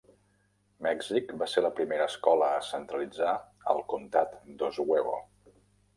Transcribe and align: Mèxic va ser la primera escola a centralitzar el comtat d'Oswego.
Mèxic 0.85 1.33
va 1.41 1.47
ser 1.51 1.63
la 1.65 1.71
primera 1.81 2.07
escola 2.13 2.49
a 2.55 2.65
centralitzar 2.69 3.35
el 3.75 3.83
comtat 3.93 4.37
d'Oswego. 4.63 5.17